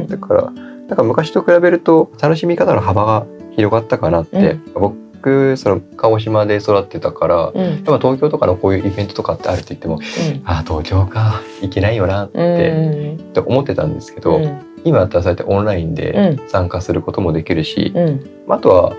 [0.00, 0.06] ん。
[0.06, 7.64] だからなんか昔と比べると楽しみ方の幅が広がったかなって、僕その鹿児島で育ってたから、うん。
[7.64, 9.98] やっぱ東京とかのこういうイベントとかってあるって言っても
[10.44, 13.30] あー東京か行けないよなって,、うん。
[13.30, 14.60] って思ってたんですけど、うん。
[14.84, 16.48] 今だったらそうやってオンラインでうん。
[16.48, 18.30] 参加することもできるし、うん。
[18.48, 18.92] あとは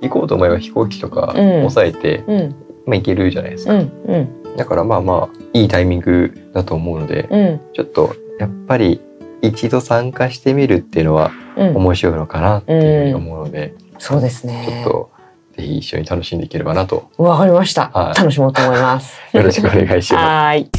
[0.00, 1.60] 行こうと思えば飛行機とかうん。
[1.60, 2.54] 抑えて、うん。
[2.86, 4.16] まあ、行けるじゃないですか、うんう
[4.52, 4.56] ん。
[4.56, 7.60] だからまあまあいいタイミングだと思うので、うん。
[7.72, 9.00] ちょっとやっぱり
[9.42, 11.76] 一度参加してみるっていうのはうん。
[11.76, 15.10] 面白いのかなっていうふうに思うので、そうですちょっねと
[15.56, 17.10] ぜひ一緒に楽しんでいければなと。
[17.16, 17.88] わかりました。
[17.88, 18.18] はい。
[18.18, 19.18] 楽しもうと思います。
[19.32, 20.20] よろしくお願いします。
[20.20, 20.70] はーい。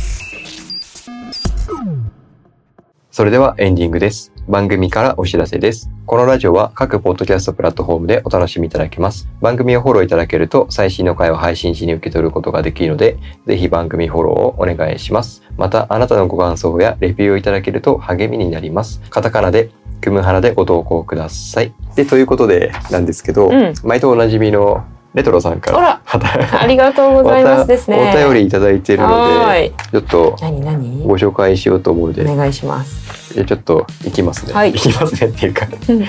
[3.11, 4.31] それではエンディングです。
[4.47, 5.89] 番組からお知らせです。
[6.05, 9.27] このラジオは各ポッドキャストプラットフォームでお楽しみいただけます。
[9.41, 15.43] 番組をフォローいただけると最新の回を配信時に受け取ることができるので、ぜひ番組フォローをお願いします。
[15.57, 19.01] また、あなたのご感想やレビューをいただけると励みになります。
[19.09, 21.73] カタカナで、クムハナでご投稿ください。
[21.95, 24.85] で、ということでなんですけど、うん毎度おなじみの
[25.17, 31.03] レトロさんから、あらありがとうございますですねお便りいただいているので、ちょっと何何？
[31.07, 34.53] ご紹介しようと思うので、お願いしますじゃあちょっと行きますね。
[34.53, 36.05] はい行きますねっていうか、うんうんえ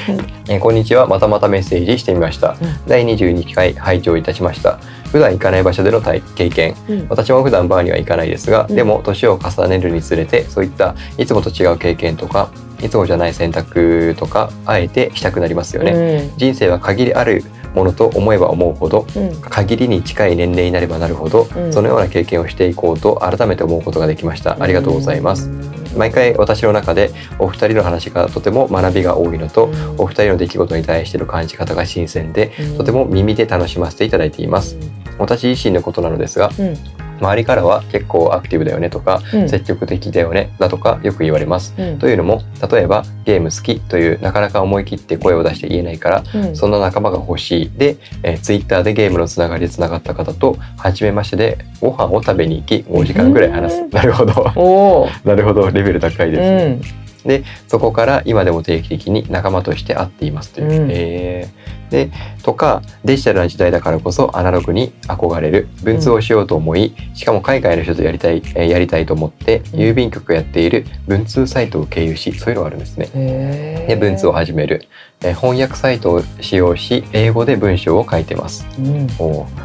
[0.58, 1.06] ーこんにちは。
[1.06, 2.54] またまたメッセージしてみました。
[2.86, 4.76] 第22回拝聴いたしました。
[5.10, 6.74] 普段行かない場所での体経験。
[6.90, 12.50] うん私も普段バーには行かないですが、うんでも年を重ねるにつれて、そういったいつもと違う経験とか、
[12.82, 16.30] いつもじゃない選択とか、あえてしたくなりますよね。
[16.36, 17.42] 人生は限りある
[17.78, 24.56] ものと思えば思うほど、うんうん限りに近い年齢になればなるほど、うんそのような経験をしていこうと改めて思うことができました。
[24.60, 25.48] ありがとうございます。
[25.96, 34.76] 毎回私の中でお二人の話がとても学びが多いのと、お二人の出来事に対しての感じ方が新鮮で、とても耳で楽しませていただいています。
[35.18, 41.74] 私自身のことなのですが、うん周りからは結構アクティブだよねとか、うん積極的だよねだとかよく言われます。
[41.78, 53.80] うんというのも、例えばゲーム好きというなかなか思い切って声を出して言えないから、うんそんな仲間が欲しいで、えー、ツイッターでゲームのつながりでつながった方と初めましてでご飯を食べに行き5時間ぐらい話す。
[53.80, 55.08] うんなるほど。
[55.24, 57.07] なるほどレベル高いですね。
[57.36, 60.82] うんそこから今でも定期的に仲間として会っていますという。
[60.82, 60.88] うん。
[60.90, 61.78] えー。
[61.90, 62.10] で
[62.42, 69.80] とかデジタルな時代だからこそアナログに憧れる文通をしようと思い、しかも海外の人とやりたい、えーやりたいと思ってうん。
[69.80, 73.86] 郵便局をやっている文通サイトを経由しそういうのがあるんですね。
[73.88, 74.86] で文通を始める、
[75.20, 78.66] えー翻訳サイトを使用し英語で文章を書いてます。
[78.78, 79.06] うん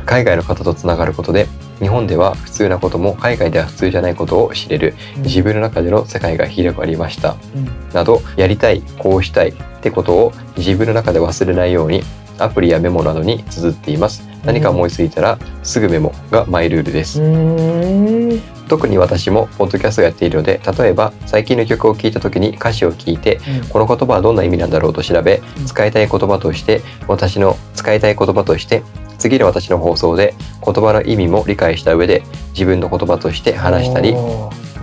[0.05, 1.47] 海外の方とつながることで
[1.79, 7.35] 日本では普通なことも海外では普通じゃないことを知れる自分の中での世界が広がりました。
[7.55, 12.01] うんなどやりたいこうしたいってことを自分の中で忘れないように
[12.39, 14.33] アプリやメモなどに綴っています。
[14.43, 18.41] 何か思いついたらすぐメモがマイルールです、うん。
[18.67, 25.65] 特に私もポッドキャストをやっているので例えば最近の曲を聴いた時に歌詞を聞いてこの言葉はどんな意味なんだろうと調べうん。
[25.65, 28.83] 使いたい言葉として私の使いたい言葉として
[29.17, 30.33] 次の私の放送で
[30.65, 34.13] 言葉の意味も理解した上で自分の言葉として話したり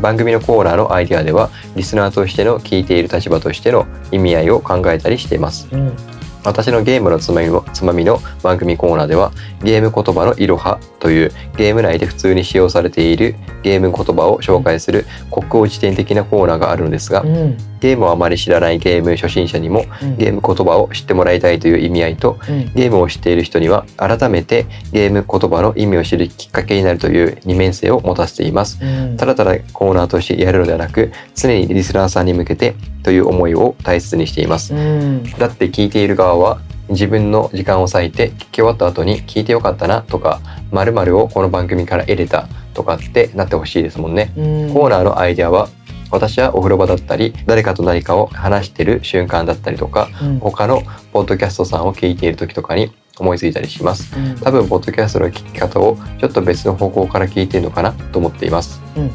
[0.00, 5.68] 番組のコーナーのアイデアではリスナーとしての聞いている立場としての意味合いを考えたりしています。
[5.70, 6.09] うん
[6.44, 17.56] 私のゲームのつまみのつまみの番組コーナーではゲーム言葉のいろはというゲーム内で普通に使用されているゲーム言葉を紹介する国語辞典的なコーナーがあるのですがうん。
[17.80, 22.72] ゲームをあまり知らないゲーム初心者にもうんゲーム言葉を知ってもらいたいという意味合いとうん。
[22.74, 28.82] ゲームを知っている人には改めてゲーム言葉の意味を知るきっかけになるという二面性を持たせています。
[28.82, 29.16] うん。
[29.16, 34.74] ただただコーナーとしてやるのではなく常にリスナーさんに向けてという思いを大切にしています。
[34.74, 35.24] うん。
[35.38, 40.40] だって聞いている側は自分の時間を割いて聞き終わった後に聞いてよかったなとか
[40.72, 44.32] 〇〇をこの番組から得れたとかってなってほしいですもんね。
[44.36, 44.40] う
[44.70, 44.74] ん。
[44.74, 45.68] コーナーのアイデアは
[46.10, 50.38] 私はお風呂場だったり誰かと何かを話してる瞬間だったりとかうん。
[50.40, 54.16] 他のポッドキャストさんを聞いている時とかに思いついたりします。
[54.16, 54.34] うん。
[54.40, 58.80] 多分ポッドキャストの聞き方をちょっと別の方向から聞いているのかなと思っています。
[58.96, 59.10] うん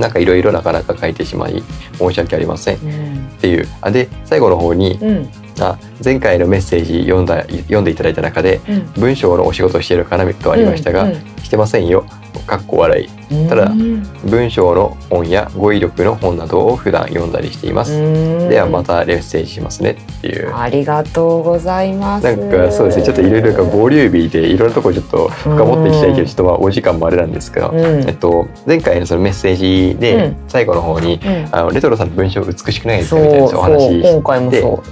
[0.00, 1.62] なんかいろいろなかなか書いてしまい
[1.98, 2.76] 申し訳ありません。
[2.76, 3.38] っうん。
[3.40, 3.68] ていう。
[3.80, 8.92] あで最後の方にうんあ前回のメッセージ読んだ読んでいただいた中でうん。
[9.00, 12.06] 文章のお仕事をしているかなとありましたが、うんしてませんよ。
[12.46, 13.06] かっこ笑い。
[13.06, 14.02] うんただうん。
[14.24, 18.48] 文章の本や語彙力の本などを普段読んだりしています、うん。
[18.48, 20.54] ではまたメッセージしますねっていう。
[20.54, 22.24] ありがとうございます。
[22.24, 27.78] なんかそうですねちょっといろいろボリューミーでいろんなところちょっと深掘っていきたいけどちょっとまあお時間もあれなんですけど、うん。
[28.08, 30.36] えっと、前回のそのメッセージうでん。
[30.48, 34.82] 最後の方に、うんあのレトロさんの文章美しくないですかみたいなお話そう今し回もそ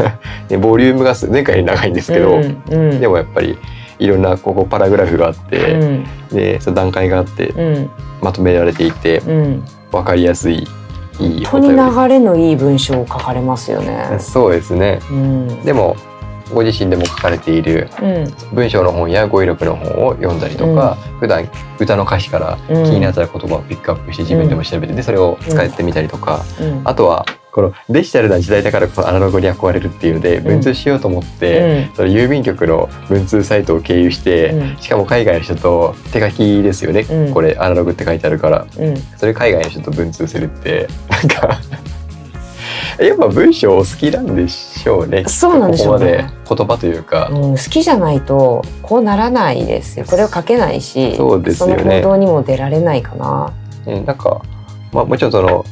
[0.48, 2.40] でボリュームがす前回より長いんですけど、う。
[2.40, 3.00] うんうん。
[3.00, 3.56] でもやっぱり
[4.00, 6.04] いろんなここパラグラフがあっうて、ん。
[6.30, 7.90] でその段階があってうん。
[8.20, 9.64] まとめられていてうん。
[9.92, 10.66] 分かりやすい
[11.20, 14.16] いい本当に流れのいい文章を書かれますよね。
[14.18, 15.00] そうですね。
[15.10, 15.62] うん。
[15.62, 15.96] でも
[16.52, 18.54] ご自身でも書かれているうん。
[18.54, 26.82] 文章の本や語彙力の本を読んだりとか、普段歌の歌詞から気うんになった言葉をピックアップして自分でも調べて、でそれを使ってみたりとか、うん。
[26.84, 34.76] あとはこのデジタルな時代だからこそアナログに憧れるっていうので文通しようと思って、その郵便局の文通サイトを経由して、うん。
[34.78, 37.34] しかも海外の人と手書きですよね、うん。
[37.34, 38.66] これアナログって書いてあるから。
[38.78, 38.96] うん。
[39.16, 41.60] それ海外の人と文通するってなんか
[42.98, 45.24] やっぱ文章お好きなんでしょうね。
[45.26, 46.30] そうなんでしょうね。
[46.44, 50.04] ここまで言葉というか、うん、好きじゃないとこうならないですよ。
[50.06, 52.02] これを書けないしそうですよね。
[52.02, 53.52] 行動にも出られないかな。
[53.86, 54.42] ねなんか、
[54.92, 55.64] まあ、もちろんその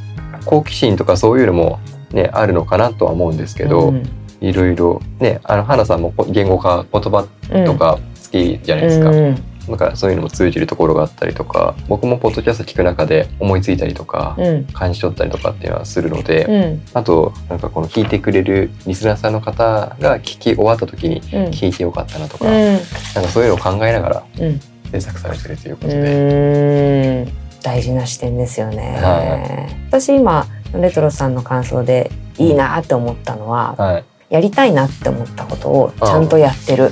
[0.48, 1.78] 好奇心とかそういうのも
[2.10, 4.02] ねあるのかなとは思うんですけど、うん。
[4.40, 7.64] いろいろねあの花さんもこ言語化言葉うん。
[7.66, 9.34] とか好きじゃないですか、うん。
[9.68, 14.64] だからそういうのも通じるところがあったりとか僕もポッドキャスト聞く中で思いついたりとか、うん。
[14.72, 16.82] 感じ取ったりとかっていうのはするので、うん。
[16.94, 21.22] あとなんかこの聞いてくれるリスナーさんの方が聞き終わった時にうん。
[21.50, 22.52] 聞いてよかったなとか、うん。
[22.54, 24.60] なんかそういうのを考えながらうん。
[24.90, 27.28] 制作されてるということうで、
[27.62, 28.98] 大事な視点ですよね。
[29.02, 36.90] は私今レトロさんの感想でいいなって思ったのは、はい、やりたいなって思ったことをちゃんとやってる。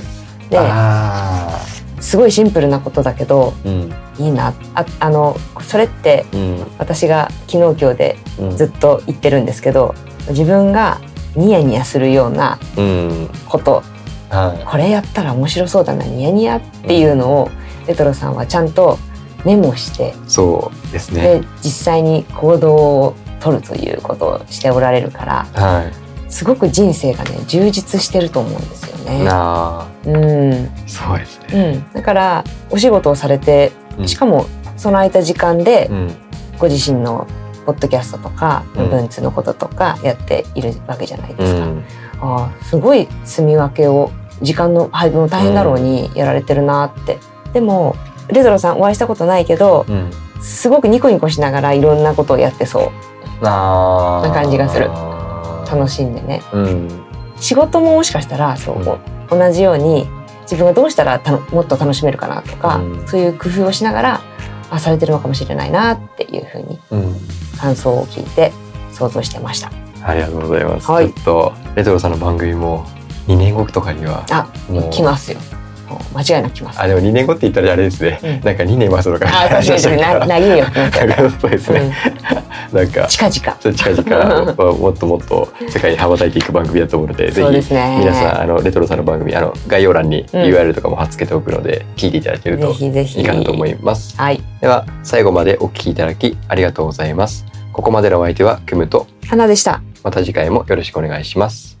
[0.49, 1.59] であ
[1.99, 3.87] すごいシンプルなことだけどー
[4.19, 4.25] うん。
[4.25, 4.53] いいな。
[4.75, 6.65] ああのそれってうん。
[6.77, 8.57] 私が昨日今日でうん。
[8.57, 9.95] ずっと言ってるんですけど
[10.29, 10.99] 自分が
[11.35, 13.29] ニヤニヤするようなうん。
[13.47, 13.83] こと。
[14.29, 14.65] はい。
[14.65, 17.49] これやったら面白そうだなニヤニヤっていうのを
[17.87, 18.97] レトロさんはちゃんと
[19.45, 21.39] メモしてそうですね。
[21.39, 25.91] で実際に行動を取るということをしておられるからは
[26.27, 29.17] すごく人生がね充実してると思うんですよい。
[29.17, 29.23] ね。
[29.23, 31.83] なあ、うんそうですね。
[31.91, 34.45] うん、だからお仕事をされてうんしかも
[34.75, 36.15] その空いた時間でうん、
[36.59, 37.27] ご自身の
[37.65, 41.65] ポッドキャストとかうん文通のこととかやっているわけじゃないですか。
[41.65, 41.83] うん、
[42.21, 47.17] ああすごい住み分けを時間の配分を大変だろうにやられてるなって、
[47.53, 47.95] でも
[48.29, 50.11] レトロさんお会いしたことないけどうん。
[50.41, 52.91] すごくニコニコしながらいろんなことをやってそ
[53.41, 56.89] うなな感じがする楽楽しんでねうん。
[57.39, 60.07] 仕事ももしかしたらそう、同じように
[60.43, 64.21] 自分がどうしたらたのもっと楽しめるかなとか、うんそういう工夫をしながら
[64.69, 67.15] あされてるのかもしれないなっていうふうにうん。
[67.57, 68.51] 感想を聞いて
[68.91, 69.71] 想像してました。
[70.03, 70.89] ありがとうございます。
[70.89, 72.85] はいちょっとレトロさんの番組も
[73.27, 74.47] 2年後とかにはあ
[74.89, 75.39] 来ますよ
[75.89, 76.81] もう間違いなく来ます。
[76.81, 78.19] あでも2年後って言ったらあれですね。
[78.23, 80.65] うんなんか2年はそとかあ確かに ななぎよ
[81.39, 81.91] そうですね。
[82.71, 94.15] なんか近々近々 もっともっと世界に羽ばたいていく番組だと思うので、ぜひ皆さんあのレトロさんの番組あの概要欄にうん URL とかも貼っ付けておくので、聞いていただけるぜといいかなと思います。
[94.17, 97.45] はいでは最後までお聞きいただきありがとうございます。
[97.71, 101.76] ここまでのお相手はクムと花でしたまた次回もよろしくお願いします。